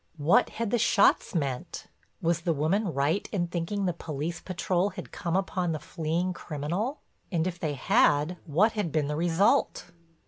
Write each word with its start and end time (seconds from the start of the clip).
What 0.17 0.49
had 0.57 0.71
the 0.71 0.79
shots 0.79 1.35
meant? 1.35 1.85
Was 2.23 2.41
the 2.41 2.53
woman 2.53 2.91
right 2.91 3.29
in 3.31 3.45
thinking 3.45 3.85
the 3.85 3.93
police 3.93 4.39
patrol 4.41 4.89
had 4.89 5.11
come 5.11 5.35
upon 5.35 5.73
the 5.73 5.79
fleeing 5.79 6.33
criminal? 6.33 7.01
And 7.31 7.45
if 7.45 7.59
they 7.59 7.73
had 7.75 8.37
what 8.47 8.71
had 8.71 8.91
been 8.91 9.05
the 9.05 9.15
result? 9.15 9.91